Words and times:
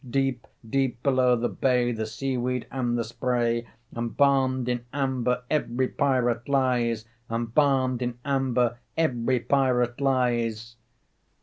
Deep, 0.09 0.47
deep 0.67 1.03
below 1.03 1.35
the 1.35 1.47
bay, 1.47 1.91
the 1.91 2.07
sea 2.07 2.35
weed 2.35 2.65
and 2.71 2.97
the 2.97 3.03
spray, 3.03 3.67
Embalmed 3.95 4.67
in 4.67 4.83
amber 4.91 5.43
every 5.47 5.87
pirate 5.87 6.49
lies, 6.49 7.05
Embalmed 7.29 8.01
in 8.01 8.17
amber 8.25 8.79
every 8.97 9.39
pirate 9.39 10.01
lies." 10.01 10.75